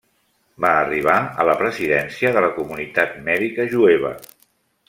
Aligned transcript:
Va 0.63 0.71
arribar 0.85 1.17
a 1.43 1.45
la 1.49 1.55
presidència 1.59 2.33
de 2.39 2.45
la 2.47 2.51
Comunitat 2.59 3.17
Mèdica 3.31 3.71
Jueva. 3.75 4.15